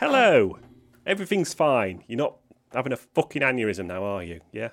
[0.00, 0.58] Hello.
[1.04, 2.04] Everything's fine.
[2.08, 2.38] You're not
[2.72, 4.40] having a fucking aneurysm now, are you?
[4.50, 4.70] Yeah.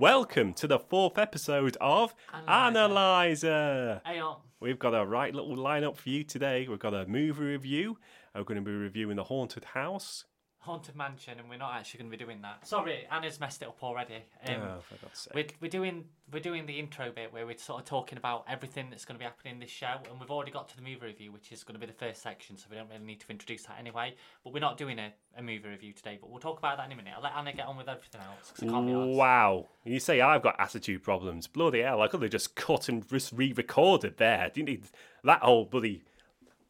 [0.00, 2.14] Welcome to the fourth episode of
[2.48, 4.00] Analyzer.
[4.06, 4.22] Hey.
[4.58, 6.66] We've got a right little lineup for you today.
[6.66, 7.98] We've got a movie review.
[8.34, 10.24] We're going to be reviewing The Haunted House.
[10.66, 12.66] Haunted Mansion, and we're not actually going to be doing that.
[12.66, 14.16] Sorry, Anna's messed it up already.
[14.46, 15.32] Um, oh, for God's sake.
[15.34, 18.90] we're, we're doing we're doing the intro bit where we're sort of talking about everything
[18.90, 21.06] that's going to be happening in this show, and we've already got to the movie
[21.06, 23.26] review, which is going to be the first section, so we don't really need to
[23.30, 24.14] introduce that anyway.
[24.44, 26.92] But we're not doing a, a movie review today, but we'll talk about that in
[26.92, 27.14] a minute.
[27.16, 28.92] I'll let Anna get on with everything else I can't be.
[28.92, 29.68] Wow.
[29.84, 31.46] You say I've got attitude problems.
[31.46, 34.50] Bloody hell, I could have just cut and just re recorded there.
[34.52, 34.84] Didn't need
[35.22, 36.02] that whole bloody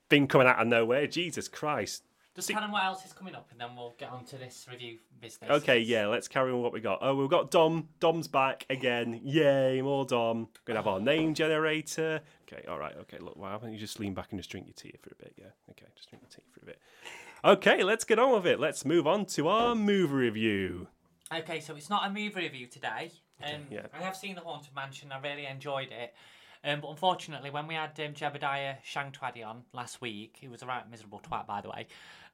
[0.09, 1.07] thing coming out of nowhere.
[1.07, 2.03] Jesus Christ.
[2.37, 4.67] Just tell them what else is coming up, and then we'll get on to this
[4.71, 5.51] review business.
[5.51, 6.99] Okay, yeah, let's carry on what we got.
[7.01, 7.89] Oh, we've got Dom.
[7.99, 9.21] Dom's back again.
[9.25, 10.49] Yay, more Dom.
[10.67, 12.21] Gonna have our name generator.
[12.43, 12.95] Okay, all right.
[13.01, 15.17] Okay, look, why haven't you just lean back and just drink your tea for a
[15.17, 15.33] bit?
[15.39, 16.79] Yeah, okay, just drink your tea for a bit.
[17.43, 18.61] Okay, let's get on with it.
[18.61, 20.89] Let's move on to our movie review.
[21.35, 23.13] Okay, so it's not a movie review today.
[23.43, 23.87] Um, yeah.
[23.93, 25.11] I have seen The Haunted Mansion.
[25.11, 26.15] I really enjoyed it.
[26.65, 30.67] Um, but unfortunately, when we had um, Jebediah Shangtwaddy on last week, he was a
[30.67, 31.87] right miserable twat, by the way.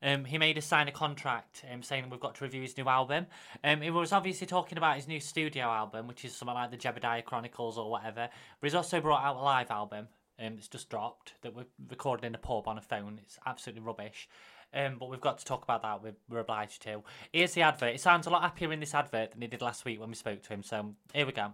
[0.03, 2.89] Um, he made us sign a contract um, saying we've got to review his new
[2.89, 3.27] album.
[3.63, 6.77] Um, he was obviously talking about his new studio album, which is something like the
[6.77, 8.29] Jebediah Chronicles or whatever.
[8.61, 10.09] But he's also brought out a live album
[10.41, 13.21] um, that's just dropped that we're recorded in a pub on a phone.
[13.23, 14.29] It's absolutely rubbish.
[14.75, 16.03] Um, but we've got to talk about that.
[16.03, 17.03] We're, we're obliged to.
[17.33, 17.95] Here's the advert.
[17.95, 20.15] It sounds a lot happier in this advert than it did last week when we
[20.15, 20.63] spoke to him.
[20.63, 21.53] So here we go.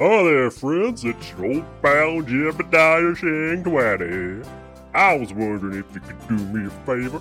[0.00, 1.04] Hi there, friends.
[1.04, 4.46] It's your old pal Jebediah Shangtwaddy.
[4.94, 7.20] I was wondering if you could do me a favor.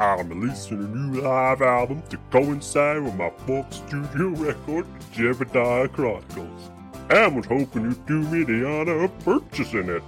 [0.00, 6.70] I'm releasing a new live album to coincide with my fourth studio record, Jebediah Chronicles.
[7.10, 10.02] I was hoping you'd do me the honor of purchasing it.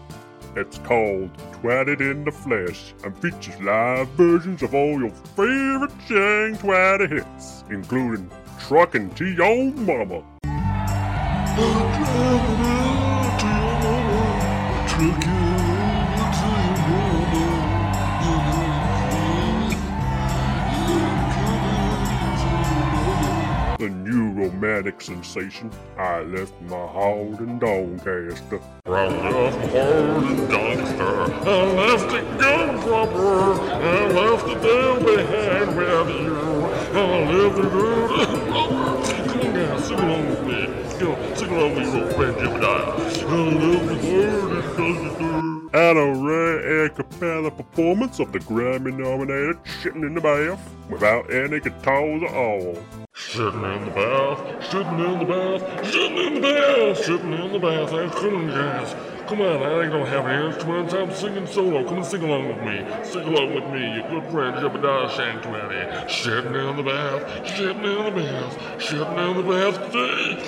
[0.57, 7.11] It's called Twatted in the Flesh and features live versions of all your favorite Shangtwaddy
[7.11, 10.25] hits, including Truckin' to Your Mama.
[23.79, 28.61] The new romantic sensation, I left my heart in Doncaster.
[28.85, 31.05] I left my heart in Doncaster.
[31.49, 33.59] I left it go proper.
[33.73, 36.37] I left it down behind with you.
[36.93, 37.01] I
[37.33, 37.89] left it go.
[39.29, 40.88] Come on, sing along with me.
[40.99, 42.37] Go, sing along with your old friend.
[42.37, 43.29] I Doncaster.
[45.73, 50.59] And a rare a cappella performance of the Grammy-nominated "Shitting in the Bath"
[50.89, 52.79] without any guitars at all.
[53.15, 54.39] Shitting in the bath,
[54.71, 57.91] shitting in the bath, shitting in the bath, shitting in the bath.
[58.17, 58.95] Come on, guys.
[59.29, 60.95] Come on, I ain't gonna have any instruments.
[60.95, 61.85] I'm singing solo.
[61.85, 62.83] Come and sing along with me.
[63.05, 66.11] Sing along with me, your good friend Jebediah Shangtwaddy.
[66.11, 70.39] Sitting in the bath, sitting in the bath, sitting in the bath today.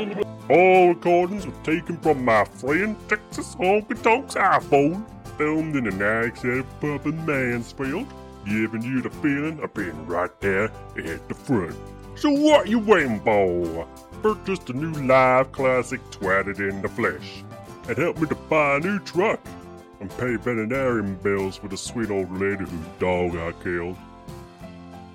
[0.00, 0.26] in the bath.
[0.50, 5.04] All recordings were taken from my friend Texas Honky Tonk's iPhone,
[5.38, 8.08] filmed in an accent pub in Mansfield,
[8.44, 10.64] giving you the feeling of being right there
[10.96, 11.76] at the front.
[12.16, 13.86] So what you waiting for?
[14.22, 17.42] Purchase a new live classic Twatted in the Flesh,
[17.88, 19.40] and helped me to buy a new truck,
[19.98, 23.96] and pay veterinarian bills for the sweet old lady whose dog I killed.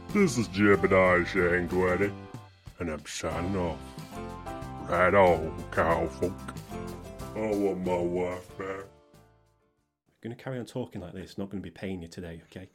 [0.10, 2.12] This is Jebediah Shangtwaddy,
[2.80, 3.80] and I'm signing off.
[4.90, 6.34] Right on, cowfolk.
[7.34, 8.84] I want my wife back.
[10.22, 11.38] going to carry on talking like this.
[11.38, 12.70] Not going to be paying you today, okay?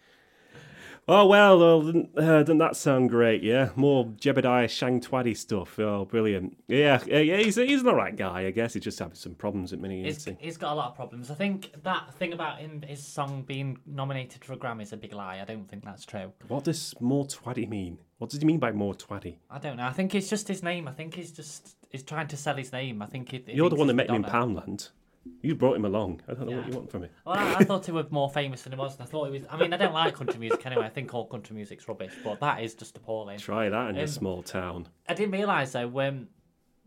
[1.09, 3.43] Oh well, well didn't, uh, didn't that sound great?
[3.43, 5.79] Yeah, more Jebediah Shangtwaddy stuff.
[5.79, 6.57] Oh, brilliant!
[6.69, 8.75] Yeah, yeah, yeah, he's he's an alright guy, I guess.
[8.75, 10.05] He's just having some problems at many.
[10.05, 11.31] He's, he's got a lot of problems.
[11.31, 14.97] I think that thing about him, his song being nominated for a Grammy is a
[14.97, 15.41] big lie.
[15.41, 16.33] I don't think that's true.
[16.47, 17.99] What does more Twaddy mean?
[18.19, 19.39] What does he mean by more Twaddy?
[19.51, 19.87] I don't know.
[19.87, 20.87] I think it's just his name.
[20.87, 23.03] I think he's just he's trying to sell his name.
[23.03, 24.91] I think it, You're the one that met him in Poundland.
[25.41, 26.20] You brought him along.
[26.29, 27.08] I don't know what you want from me.
[27.25, 29.32] Well, I, I thought he was more famous than he was, and I thought he
[29.32, 29.43] was.
[29.50, 30.85] I mean, I don't like country music anyway.
[30.85, 33.38] I think all country music's rubbish, but that is just appalling.
[33.38, 34.88] Try that in a Um, small town.
[35.08, 36.29] I didn't realise though when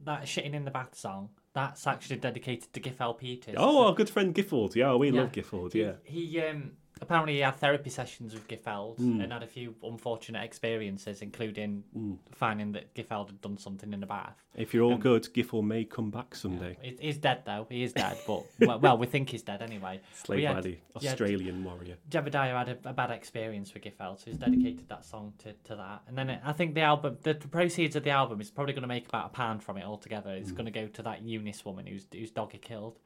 [0.04, 3.56] that shitting in the bath song that's actually dedicated to Giffel Peters.
[3.57, 4.75] Oh, our good friend Gifford.
[4.75, 5.21] Yeah, we Yeah.
[5.21, 5.71] love Gifford.
[5.74, 5.94] He- Yeah.
[6.04, 6.71] He um
[7.01, 9.19] apparently he had therapy sessions with Giffeld Hmm.
[9.21, 12.13] and had a few unfortunate experiences, including Hmm.
[12.31, 14.36] finding that Giffeld had done something in the bath.
[14.56, 16.77] If you're all good, Giffel may come back someday.
[16.81, 17.68] He- He's dead though.
[17.69, 20.00] He is dead, but well, well, we think he's dead anyway.
[20.13, 20.75] Slayed We had- yeah,
[21.12, 21.97] Australian warrior.
[22.09, 25.75] Jebediah had a, a bad experience with Giffeld, so he's dedicated that song to, to
[25.75, 26.03] that.
[26.07, 28.74] And then it, I think the album, the, the proceeds of the album is probably
[28.74, 30.31] going to make about a pound from it altogether.
[30.31, 33.00] It's going to go to that Eunice woman whose whose dog he killed.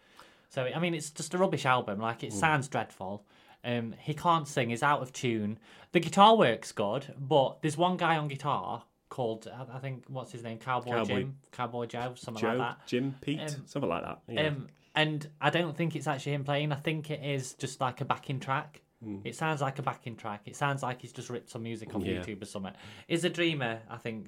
[0.49, 1.99] So I mean, it's just a rubbish album.
[1.99, 3.25] Like it sounds dreadful.
[3.63, 4.69] Um, he can't sing.
[4.69, 5.59] He's out of tune.
[5.91, 10.31] The guitar works good, but there's one guy on guitar called I, I think what's
[10.31, 11.05] his name, Cowboy, Cowboy.
[11.07, 12.87] Jim, Cowboy Joe, something Joe, like that.
[12.87, 14.19] Jim, Pete, Um, something like that.
[14.27, 14.47] Yeah.
[14.47, 16.71] Um, and I don't think it's actually him playing.
[16.71, 18.81] I think it is just like a backing track.
[19.23, 20.41] It sounds like a backing track.
[20.45, 22.09] It sounds like he's just ripped some music off Hmm.
[22.09, 22.19] Yeah.
[22.21, 22.73] YouTube or something.
[23.07, 24.27] Is a dreamer, I think.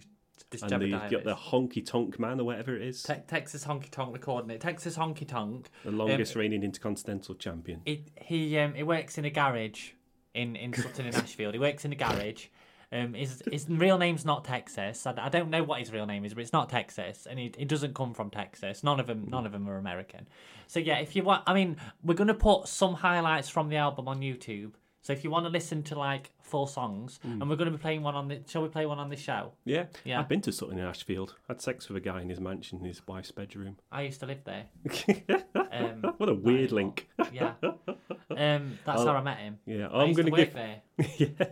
[0.49, 3.65] This and the, Jebediah got the honky tonk man or whatever it is, Te- Texas
[3.65, 4.61] Honky Tonk recording it.
[4.61, 5.69] Texas Honky Tonk.
[5.83, 7.81] the longest reigning intercontinental champion.
[7.85, 9.91] It, he um, he works in a garage
[10.33, 11.53] in in Sutton in Ashfield.
[11.53, 12.47] He works in a garage.
[12.93, 15.07] Um, his his real name's not Texas.
[15.07, 17.51] I, I don't know what his real name is, but it's not Texas, and he,
[17.57, 18.83] he doesn't come from Texas.
[18.83, 20.27] None of them none of them are American.
[20.67, 24.09] So yeah, if you want, I mean, we're gonna put some highlights from the album
[24.09, 24.73] on YouTube.
[25.03, 28.03] So if you want to listen to like four songs, and we're gonna be playing
[28.03, 29.53] one on the, shall we play one on this show?
[29.65, 30.19] Yeah, Yeah.
[30.19, 31.35] I've been to Sutton in Ashfield.
[31.47, 33.77] Had sex with a guy in his mansion in his wife's bedroom.
[33.91, 34.65] I used to live there.
[35.73, 37.07] Um, what a weird link.
[37.31, 39.57] yeah, um, that's how I met him.
[39.65, 40.53] Yeah, I I'm gonna work give.
[40.53, 40.81] there.
[41.17, 41.45] yeah.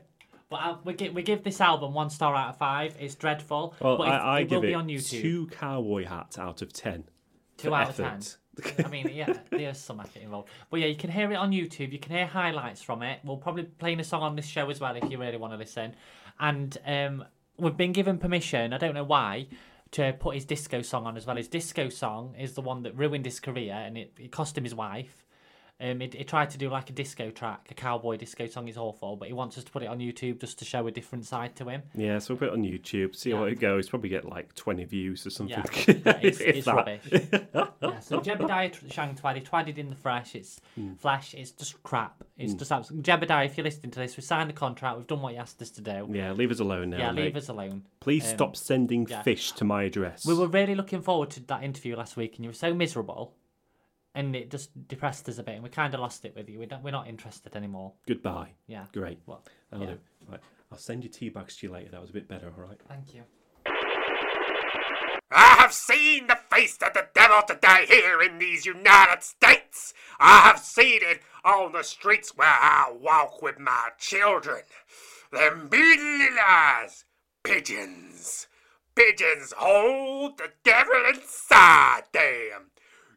[0.49, 2.95] But I, we give we give this album one star out of five.
[2.99, 3.75] It's dreadful.
[3.79, 5.21] Well, but I, I it will give be it on YouTube.
[5.21, 7.05] two cowboy hats out of ten.
[7.57, 8.19] Two out of ten.
[8.83, 10.49] I mean, yeah, there's some effort involved.
[10.69, 11.91] But yeah, you can hear it on YouTube.
[11.91, 13.19] You can hear highlights from it.
[13.23, 15.53] We'll probably be playing a song on this show as well if you really want
[15.53, 15.95] to listen.
[16.39, 17.25] And um,
[17.57, 18.73] we've been given permission.
[18.73, 19.47] I don't know why.
[19.93, 21.35] To put his disco song on as well.
[21.35, 24.63] His disco song is the one that ruined his career and it, it cost him
[24.63, 25.25] his wife.
[25.81, 28.77] Um, he, he tried to do like a disco track, a cowboy disco song is
[28.77, 31.25] awful, but he wants us to put it on YouTube just to show a different
[31.25, 31.83] side to him.
[31.95, 33.87] Yeah, so we'll put it on YouTube, see how it goes.
[33.87, 35.63] Probably get like 20 views or something.
[35.87, 37.01] Yeah, yeah, it's, it's rubbish.
[37.11, 40.35] yeah, so Jebediah Shang Twaddy, Twaddied in the flesh.
[40.35, 40.93] It's Hmm.
[40.95, 41.33] flesh.
[41.33, 42.23] It's just crap.
[42.37, 43.03] It's just absolute.
[43.03, 44.97] Jebediah, if you're listening to this, we signed the contract.
[44.97, 46.07] We've done what you asked us to do.
[46.11, 46.97] Yeah, leave us alone now.
[46.97, 47.25] Yeah, mate.
[47.25, 47.83] leave us alone.
[47.99, 49.21] Please um, stop sending yeah.
[49.23, 50.25] fish to my address.
[50.25, 53.33] We were really looking forward to that interview last week, and you were so miserable,
[54.15, 56.59] and it just depressed us a bit, and we kind of lost it with you.
[56.59, 57.93] We don't, we're not interested anymore.
[58.07, 58.49] Goodbye.
[58.67, 58.85] Yeah.
[58.93, 59.19] Great.
[59.25, 59.85] Well, I'll yeah.
[59.87, 59.97] do.
[60.27, 60.39] Right.
[60.71, 61.91] I'll send you tea bags to you later.
[61.91, 62.79] That was a bit better, all right?
[62.87, 63.23] Thank you.
[65.31, 69.93] I have seen the face of the devil today here in these United States.
[70.19, 74.61] I have seen it on the streets where I walk with my children.
[75.31, 77.05] Them beady eyes,
[77.43, 78.47] pigeons.
[78.95, 82.71] Pigeons hold the devil inside them.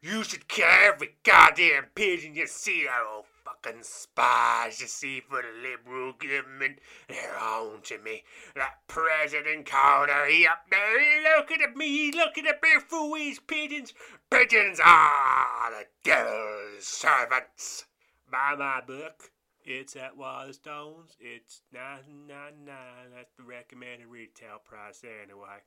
[0.05, 5.41] You should kill every goddamn pigeon you see, that old fucking spies you see for
[5.41, 6.81] the liberal government.
[7.07, 8.25] They're on to me.
[8.57, 13.37] That President Carter, he up there, he looking at me, he looking at me through
[13.47, 13.95] pigeons.
[14.29, 17.85] Pigeons are the devil's servants.
[18.29, 19.31] Buy my book.
[19.65, 21.15] It's at Waterstones.
[21.21, 23.13] It's nine nine nine.
[23.15, 25.63] That's the recommended retail price anyway.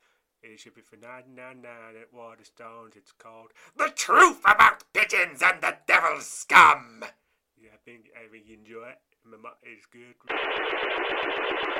[0.47, 2.95] It should be for nine nine nine at Waterstones.
[2.95, 7.03] It's called The Truth About Pigeons and the Devil's Scum.
[7.59, 8.99] Yeah, I think I think you enjoy it.
[9.25, 10.13] My mo- It's good.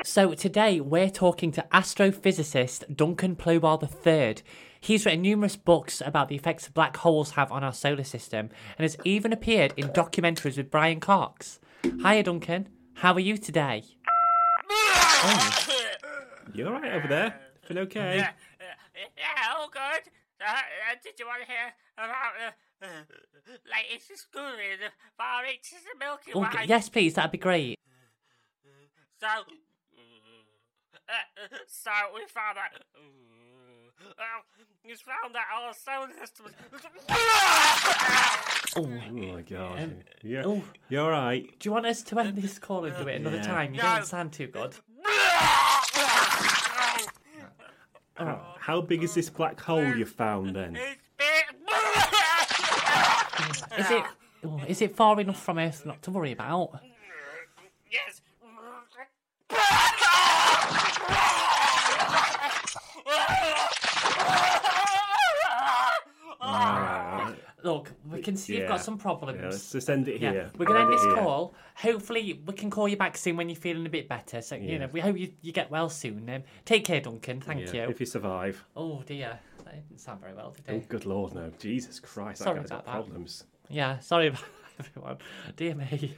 [0.04, 4.42] So today we're talking to astrophysicist Duncan Plobar III.
[4.80, 8.82] He's written numerous books about the effects black holes have on our solar system and
[8.84, 11.60] has even appeared in documentaries with Brian Cox.
[11.84, 13.84] Hiya Duncan, how are you today?
[14.68, 15.66] Oh,
[16.52, 17.40] You're all right over there?
[17.66, 18.24] Feel okay?
[18.96, 20.10] Yeah, yeah, all good.
[20.40, 22.32] Uh, uh, did you want to hear about
[22.80, 26.48] the uh, latest discovery in the far reaches of the Milky Oh, Way?
[26.52, 27.78] g- yes, please, that'd be great.
[29.20, 29.42] So, uh,
[31.66, 32.82] so we found out.
[34.18, 34.22] Uh,
[34.84, 36.46] we found that our solar system.
[38.76, 40.04] Oh, Oh my god.
[40.22, 40.42] yeah.
[40.44, 40.62] oh.
[40.90, 41.46] You all right?
[41.58, 43.42] do you want us to end this call and do it another Yeah.
[43.42, 43.74] time?
[43.74, 43.94] You No.
[43.96, 44.74] don't sound too good.
[48.18, 48.40] Oh.
[48.58, 50.76] How big is this black hole you found then?
[53.78, 54.04] Is it?
[54.44, 56.80] oh, Is it far enough from Earth not to worry about?
[57.90, 58.22] yes.
[68.10, 69.38] We can see you've got some problems.
[69.40, 70.50] Yeah, let's just end it Yeah, here.
[70.58, 71.14] we're gonna end it this here.
[71.14, 71.54] call.
[71.76, 74.40] Hopefully, we can call you back soon when you're feeling a bit better.
[74.42, 76.28] So you know, we hope you, you get well soon.
[76.30, 77.40] Um, take care, Duncan.
[77.40, 77.88] Thank Yeah, you.
[77.90, 78.64] If you survive.
[78.76, 81.50] Oh dear, that didn't sound very well, did Oh, good lord, no.
[81.58, 82.92] Jesus Christ, Sorry that guy's got about that.
[83.06, 83.44] problems.
[83.68, 84.28] Yeah, sorry.
[84.28, 84.40] About...
[84.78, 85.16] everyone.
[85.56, 86.14] Dear me.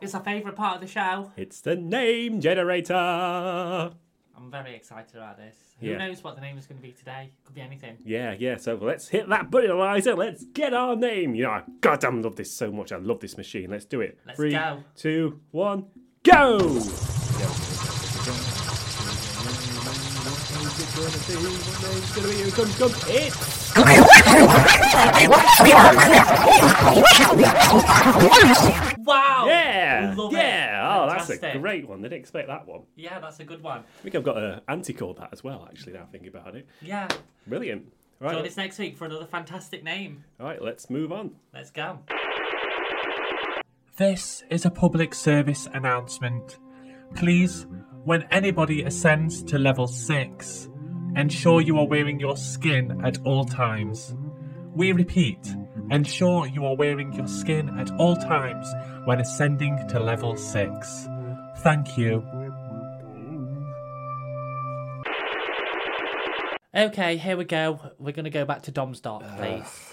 [0.00, 1.30] It's our favourite part of the show.
[1.36, 3.92] It's the name generator.
[4.42, 5.54] I'm very excited about this.
[5.80, 5.98] Who Yeah.
[5.98, 7.30] knows what the name is going to be today?
[7.44, 7.96] Could be anything.
[8.04, 8.56] Yeah, yeah.
[8.56, 10.14] So let's hit that button, Eliza.
[10.14, 11.34] Let's get our name.
[11.36, 12.90] You know, I goddamn love this so much.
[12.90, 13.70] I love this machine.
[13.70, 14.18] Let's do it.
[14.26, 14.82] Let's Three, go.
[14.96, 15.86] two, one,
[16.24, 16.58] go!
[23.14, 23.61] It's
[29.04, 29.44] Wow!
[29.46, 30.36] yeah, Love it.
[30.36, 30.96] yeah.
[31.02, 31.60] Oh, that's a Fantastic.
[31.62, 32.02] great one.
[32.02, 32.82] Didn't expect that one.
[32.96, 33.80] Yeah, that's a good one.
[33.80, 35.66] I think I've got an anti-code that as well.
[35.68, 37.08] Actually, now thinking about it, Yeah.
[37.46, 37.84] brilliant.
[38.20, 40.22] Join Right, us next week for another fantastic name.
[40.38, 40.62] all right.
[40.62, 41.32] Let's move on.
[41.52, 41.98] Let's go.
[43.96, 46.58] This is a public service announcement.
[47.16, 47.66] Please,
[48.04, 50.68] when anybody ascends to level 6,
[51.16, 54.14] ensure you are wearing your skin at all times.
[54.74, 55.54] We repeat,
[55.90, 58.66] ensure you are wearing your skin at all times
[59.04, 61.08] when ascending to level 6.
[61.58, 62.24] Thank you.
[66.74, 67.78] Okay, here we go.
[67.98, 69.92] We're going to go back to Dom's dark place.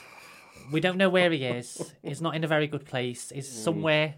[0.72, 1.94] we don't know where he is.
[2.02, 3.32] He's not in a very good place.
[3.34, 3.64] He's mm.
[3.64, 4.16] somewhere.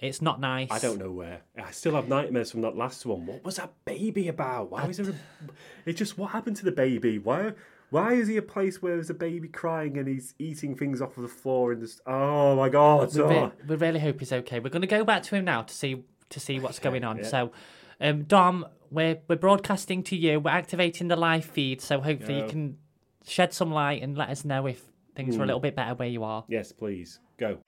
[0.00, 0.68] It's not nice.
[0.70, 1.42] I don't know where.
[1.62, 3.26] I still have nightmares from that last one.
[3.26, 4.70] What was that baby about?
[4.70, 5.10] Why was there?
[5.10, 5.14] A...
[5.84, 7.18] It just what happened to the baby?
[7.18, 7.52] Why?
[7.90, 11.16] Why is he a place where there's a baby crying and he's eating things off
[11.16, 12.00] of the floor and just?
[12.06, 13.14] Oh my god!
[13.14, 13.52] We, re- oh.
[13.68, 14.58] we really hope he's okay.
[14.60, 17.18] We're going to go back to him now to see to see what's going on.
[17.18, 17.24] yeah.
[17.24, 17.52] So,
[18.00, 20.40] um, Dom, we're we're broadcasting to you.
[20.40, 22.44] We're activating the live feed, so hopefully Yeah.
[22.44, 22.78] you can
[23.26, 24.82] shed some light and let us know if
[25.14, 25.40] things Hmm.
[25.42, 26.44] are a little bit better where you are.
[26.48, 27.58] Yes, please go.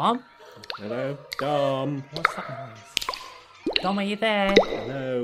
[0.00, 0.24] Dom,
[0.78, 2.02] Hello, Dom.
[2.12, 3.82] what's that noise?
[3.82, 4.54] Dom, are you there?
[4.58, 5.22] Hello.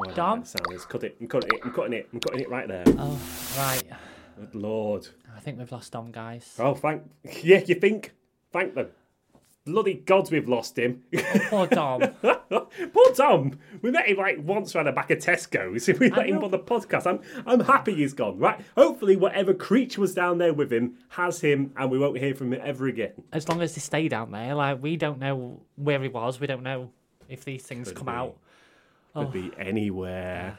[0.00, 0.44] Oh, Dom?
[0.44, 0.72] sound.
[0.72, 0.84] is.
[0.84, 1.16] Cut it.
[1.20, 1.60] I'm cutting it.
[1.64, 2.08] I'm cutting it.
[2.12, 2.84] I'm cutting it right there.
[2.96, 3.18] Oh,
[3.56, 3.82] right.
[4.38, 5.08] Good lord.
[5.36, 6.54] I think we've lost Dom, guys.
[6.60, 7.02] Oh, thank.
[7.42, 8.12] Yeah, you think?
[8.52, 8.88] Thank the
[9.68, 11.02] bloody gods we've lost him.
[11.14, 12.00] Oh, poor Dom.
[12.92, 13.58] Poor Tom.
[13.82, 15.88] We met him like once around the back of Tesco's.
[15.98, 17.06] We let him on the podcast.
[17.06, 18.38] I'm I'm happy he's gone.
[18.38, 18.60] Right.
[18.76, 22.52] Hopefully, whatever creature was down there with him has him, and we won't hear from
[22.52, 23.12] him ever again.
[23.32, 26.40] as long as they stay down there, like we don't know where he was.
[26.40, 26.90] We don't know
[27.28, 28.12] if these things Could come be.
[28.12, 28.36] out.
[29.14, 29.60] Could be oh.
[29.60, 30.58] anywhere.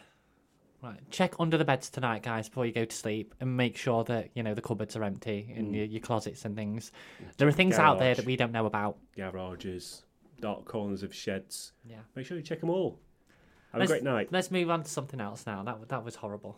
[0.82, 4.06] Right, check under the beds tonight, guys, before you go to sleep, and make sure
[4.06, 5.76] that you know the cupboards are empty and mm.
[5.76, 6.94] your, your closets and things.
[7.38, 8.98] There are things out there that we don't know about.
[9.16, 10.04] Garages,
[10.40, 11.74] dark corners of sheds.
[11.84, 11.98] Yeah.
[12.16, 12.98] Make sure you check them all.
[13.74, 14.30] Have Let's, a great night.
[14.32, 15.64] Let's move on to something else now.
[15.64, 16.56] That that was horrible.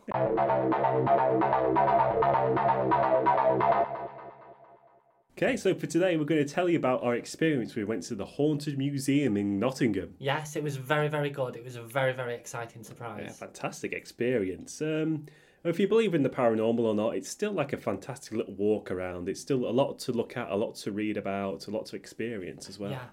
[5.43, 7.73] Okay, so for today, we're going to tell you about our experience.
[7.73, 10.13] We went to the Haunted Museum in Nottingham.
[10.19, 11.55] Yes, it was very very good.
[11.55, 13.37] It was a very very exciting Yeah, surprise.
[13.39, 14.83] fantastic experience.
[14.83, 15.25] Um,
[15.63, 18.91] if you believe in the paranormal or not, it's still like a fantastic little walk
[18.91, 19.27] around.
[19.29, 21.95] It's still a lot to look at, a lot to read about, a lot to
[21.95, 22.91] experience as well.
[22.91, 23.05] Yeah.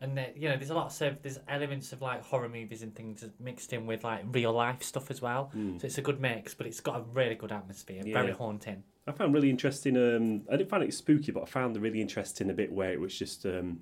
[0.00, 2.94] And uh, you know, there's a lot of there's elements of like horror movies and
[2.94, 5.50] things mixed in with like real life stuff as well.
[5.52, 8.02] So it's a good mix, but it's got a really good atmosphere.
[8.04, 8.38] Very Hmm.
[8.38, 8.82] Haunting.
[9.06, 9.96] I found really interesting.
[9.96, 12.92] Um, I didn't find it spooky, but I found the really interesting a bit where
[12.92, 13.80] it was just um,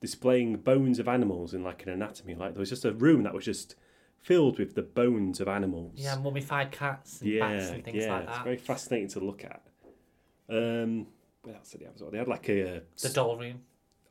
[0.00, 2.34] displaying bones of animals in like an anatomy.
[2.34, 3.74] Like there was just a room that was just
[4.18, 5.94] filled with the bones of animals.
[5.96, 8.12] Yeah, mummified cats and yeah, bats and things yeah.
[8.12, 9.62] like It's very fascinating to look at.
[10.48, 11.06] Um,
[11.42, 12.00] what else did they have?
[12.00, 12.10] well?
[12.10, 13.60] They had like a The doll room,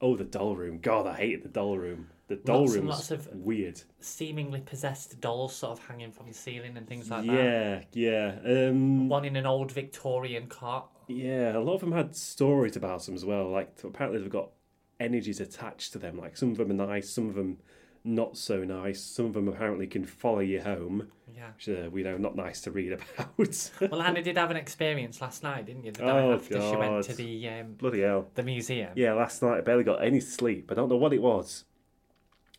[0.02, 0.80] oh the doll room.
[0.80, 2.08] God, I hated the doll room.
[2.28, 3.82] The doll Lots room was lots of- weird.
[4.00, 7.34] seemingly possessed dolls sort of hanging from the ceiling and things like that.
[7.94, 8.70] yeah, yeah.
[8.70, 10.90] Um, One in an old Victorian cot.
[11.08, 13.50] Yeah, a lot of them had stories about them as well.
[13.50, 14.50] Like apparently they've got
[15.00, 16.18] energies attached to them.
[16.18, 17.60] Like some of them are nice, some of them
[18.04, 19.02] not so nice.
[19.02, 21.50] Some of them apparently can follow you home, Yeah.
[21.56, 23.30] which uh, we know not nice to read about.
[23.38, 25.92] Well, Anna did have an experience last night, didn't you?
[25.92, 27.18] The night Oh, after she went to God.
[27.18, 28.27] the um, Bloody hell!
[28.36, 28.92] the museum.
[28.96, 30.72] Yeah, last night I barely got any sleep.
[30.72, 31.65] I don't know what it was.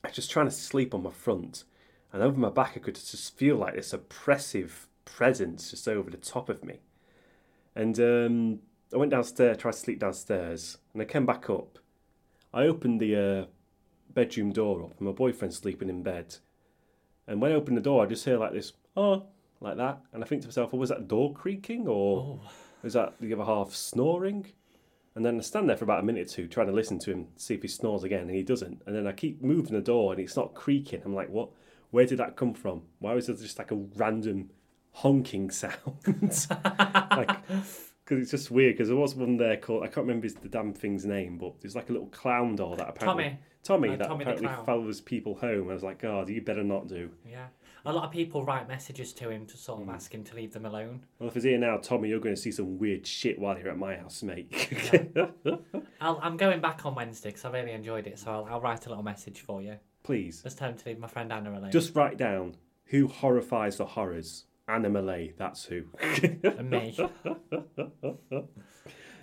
[0.04, 1.64] I was just trying to sleep on my front,
[2.12, 6.16] and over my back I could just feel like this oppressive presence just over the
[6.18, 6.80] top of me.
[7.74, 8.58] And um,
[8.92, 11.78] I went downstairs, tried to sleep downstairs, and I came back up.
[12.52, 13.46] I opened the uh,
[14.12, 16.36] bedroom door up, and my boyfriend's sleeping in bed.
[17.28, 19.24] And when I open the door, I just hear like this, oh,
[19.60, 20.00] like that.
[20.12, 22.50] And I think to myself, oh, was that door creaking or oh.
[22.82, 24.46] was that the other half snoring?
[25.14, 27.10] And then I stand there for about a minute or two trying to listen to
[27.10, 28.82] him, see if he snores again, and he doesn't.
[28.86, 31.00] And then I keep moving the door and it's not creaking.
[31.04, 31.48] I'm like, what?
[31.90, 32.82] Where did that come from?
[32.98, 34.50] Why was there just like a random
[34.92, 35.76] honking sound?
[37.10, 38.74] like, because it's just weird.
[38.74, 41.60] Because there was one there called I can't remember his, the damn thing's name, but
[41.60, 43.38] there's like a little clown doll that apparently Tommy.
[43.66, 45.68] Tommy Uh, that Tommy apparently follows people home.
[45.70, 47.10] I was like, God, you better not do.
[47.28, 47.46] Yeah.
[47.84, 50.52] A lot of people write messages to him to sort of ask him to leave
[50.52, 51.04] them alone.
[51.20, 53.68] Well, if he's here now, Tommy, you're going to see some weird shit while you're
[53.70, 54.50] at my house, mate.
[56.00, 58.86] I'll, I'm going back on Wednesday because I really enjoyed it, so I'll, I'll write
[58.86, 59.76] a little message for you.
[60.02, 61.70] Please, Just tell him to leave my friend Anna alone.
[61.70, 62.56] just write down
[62.86, 64.46] who horrifies the horrors.
[64.68, 65.84] Anna Malay, that's who.
[66.42, 66.96] And me.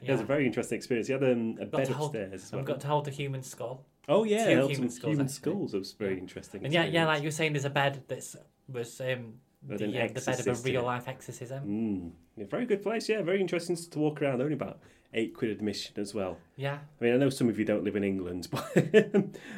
[0.06, 1.08] It was a very interesting experience.
[1.08, 2.60] He had um, a Got bed hold- upstairs as well.
[2.60, 3.86] I've got to hold a human skull.
[4.08, 5.34] Oh yeah, two human skulls, human actually.
[5.34, 5.74] skulls.
[5.74, 6.64] It was very interesting.
[6.64, 8.36] And yeah, yeah, like you were saying, there's a bed that's
[8.68, 11.64] was um, the, uh, the bed of a real life exorcism.
[11.66, 13.08] Mm, yeah, very good place.
[13.08, 14.42] Yeah, very interesting to walk around.
[14.42, 14.80] Only about
[15.14, 16.38] eight quid admission as well.
[16.56, 18.72] Yeah, I mean, I know some of you don't live in England, but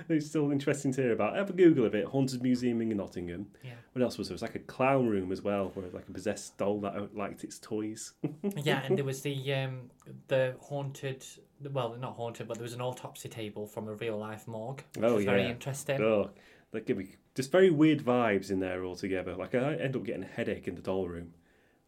[0.10, 1.36] it's still interesting to hear about.
[1.36, 2.06] Have a Google of it.
[2.06, 3.48] Haunted Museum in Nottingham.
[3.64, 4.34] yeah, What else was there?
[4.34, 7.44] It was like a clown room as well, where like a possessed doll that liked
[7.44, 8.14] its toys.
[8.58, 8.82] yeah.
[8.84, 9.90] And there was the um,
[10.28, 11.26] the haunted.
[11.72, 14.84] Well, not haunted, but there was an autopsy table from a real life morgue.
[14.96, 16.02] Which Oh, was very interesting.
[16.02, 16.32] oh,
[16.72, 19.36] that give me just very weird vibes in there altogether.
[19.36, 21.34] Like I end up getting a headache in the doll room.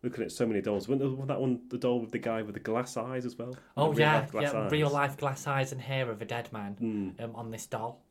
[0.03, 0.87] Looking at so many dolls.
[0.87, 3.55] Wasn't there that one, the doll with the guy with the glass eyes as well?
[3.75, 4.71] Oh Like real yeah, yeah, eyes.
[4.71, 6.77] real life glass eyes and hair of a dead man
[7.19, 7.23] Mm.
[7.23, 8.03] um, on this doll.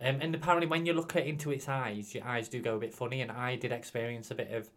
[0.00, 2.78] Um, and apparently, when you look at into its eyes, your eyes do go a
[2.78, 4.68] bit funny, and I did experience a bit of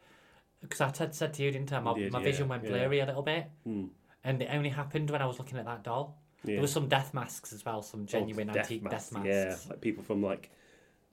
[0.62, 1.80] because I had said to you, didn't I?
[1.80, 2.70] My, did, my vision yeah, went yeah.
[2.70, 3.90] blurry a little bit, Mm.
[4.24, 6.18] and it only happened when I was looking at that doll.
[6.44, 6.54] Yeah.
[6.54, 9.28] There were some death masks as well, some Oh, genuine antique death masks.
[9.28, 10.52] Yeah, like people from like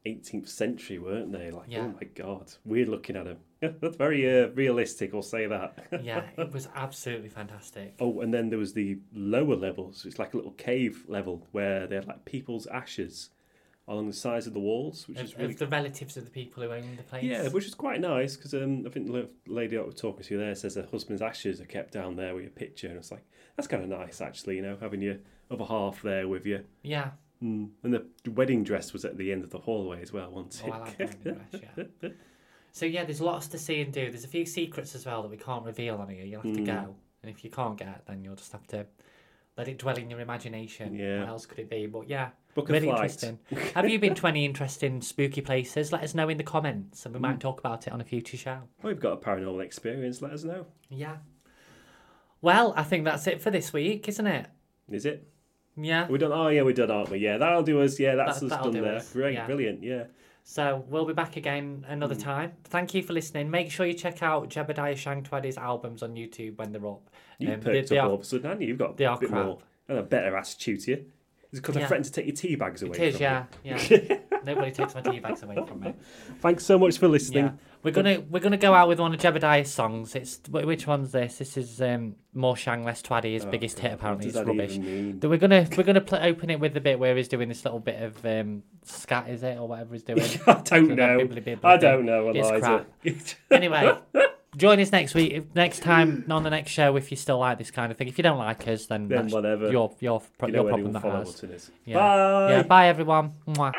[0.07, 1.51] 18th century, weren't they?
[1.51, 1.81] Like, Yeah.
[1.81, 3.39] oh my god, weird looking at them.
[3.81, 5.15] That's very uh, realistic.
[5.15, 5.87] I'll say that.
[6.03, 7.95] yeah, it was absolutely fantastic.
[8.01, 10.05] Oh, and then there was the lower levels.
[10.05, 13.31] It's like a little cave level where they had like people's ashes
[13.89, 16.31] along the sides of the walls, which Of, is really of the relatives of the
[16.31, 17.25] people who owned the place.
[17.25, 20.39] yeah, which is quite nice because um, I think the lady I was talking to
[20.39, 23.25] there says her husband's ashes are kept down there with your picture, and it's like
[23.57, 25.17] that's kind of nice actually, you know, having your
[25.51, 26.65] other half there with you.
[26.83, 27.11] yeah.
[27.43, 27.71] Mm.
[27.83, 30.67] And the wedding dress was at the end of the hallway as well, wasn't Oh,
[30.67, 30.71] it?
[30.71, 31.63] Like the wedding dress,
[32.03, 32.09] yeah.
[32.75, 34.11] So yeah, there's lots to see and do.
[34.11, 36.25] There's a few secrets as well that we can't reveal on here.
[36.25, 36.67] You'll have to Mm.
[36.67, 38.87] go, and if you can't get, then you'll just have to
[39.59, 40.95] let it dwell in your imagination.
[40.95, 41.21] Yeah.
[41.21, 41.85] What else could it be?
[41.87, 43.39] But yeah, Book really interesting.
[43.75, 45.93] have you been to any interesting spooky places?
[45.93, 47.23] Let us know in the comments, and we Mm.
[47.23, 48.61] might talk about it on a future show.
[48.83, 50.23] We've got a paranormal experience.
[50.23, 50.65] Let us know.
[50.89, 51.19] Yeah.
[52.41, 54.47] Well, I think that's it for this week, isn't it?
[54.91, 55.29] Is it?
[55.77, 56.07] Yeah.
[56.09, 56.33] We done.
[56.33, 57.19] Oh yeah, we done, aren't we?
[57.19, 57.99] Yeah, that'll do us.
[57.99, 58.97] Yeah, that's That- us done do there.
[58.97, 59.47] us, Great, yeah.
[59.47, 59.83] brilliant.
[59.83, 60.05] Yeah.
[60.45, 62.23] So we'll be back again another Mm.
[62.23, 62.53] time.
[62.65, 63.49] Thank you for listening.
[63.51, 67.09] Make sure you check out Jebediah Shangtwaddy's albums on YouTube when they're up.
[67.39, 68.69] You Um, they- perked they up are- all of a sudden, haven't you?
[68.69, 69.45] You've got they a are bit crap.
[69.45, 69.59] more
[69.89, 70.97] and a better attitude to you.
[71.53, 71.85] Is it because Yeah.
[71.85, 72.97] I threatened to take your tea bags away?
[72.99, 73.77] It is, from yeah, you?
[74.11, 74.19] yeah.
[74.45, 75.95] Nobody takes my tea bags away from me.
[76.41, 77.45] Thanks so much for listening.
[77.47, 77.53] Yeah,
[77.83, 80.15] we're gonna we're gonna go out with one of Jebediah's songs.
[80.15, 81.39] It's which one's this?
[81.39, 83.93] This is um, more Shang Less Twaddy, his Oh, biggest God, hit.
[83.95, 84.77] Apparently, does it's that rubbish.
[84.77, 87.65] even We're gonna we're gonna pl- open it with the bit where he's doing this
[87.65, 90.21] little bit of um, scat, is it, or whatever he's doing?
[90.47, 91.19] I don't that know.
[91.21, 92.87] bibbly bibbly I don't know, It's Eliza.
[93.51, 93.97] Anyway,
[94.57, 97.71] join us next week, next time on the next show if you still like this
[97.71, 98.09] kind of thing.
[98.09, 99.71] If you don't like us, then, Then that's whatever.
[99.71, 101.33] your your pro- you your know where problem, the not follow ours.
[101.33, 101.71] button is.
[101.85, 101.97] Yeah.
[101.97, 102.51] Bye.
[102.51, 103.33] Yeah, bye everyone.
[103.49, 103.73] Mwah.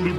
[0.00, 0.12] We